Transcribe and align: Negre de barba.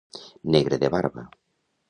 Negre 0.55 0.79
de 0.85 0.89
barba. 0.95 1.27